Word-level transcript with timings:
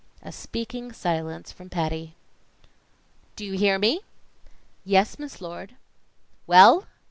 A 0.23 0.31
speaking 0.31 0.91
silence 0.93 1.51
from 1.51 1.69
Patty. 1.69 2.15
"Do 3.35 3.45
you 3.45 3.53
hear 3.53 3.77
me?" 3.77 4.01
"Yes, 4.83 5.19
Miss 5.19 5.39
Lord." 5.39 5.75
"Well?" 6.47 6.87